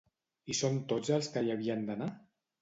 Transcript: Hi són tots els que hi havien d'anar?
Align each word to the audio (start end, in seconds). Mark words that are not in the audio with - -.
Hi 0.45 0.55
són 0.59 0.79
tots 0.93 1.11
els 1.17 1.29
que 1.35 1.45
hi 1.49 1.53
havien 1.57 1.85
d'anar? 1.91 2.11